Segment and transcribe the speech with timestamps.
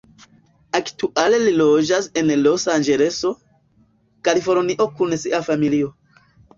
[0.79, 3.35] Aktuale li loĝas en Losanĝeleso,
[4.27, 5.97] Kalifornio kun sia familio.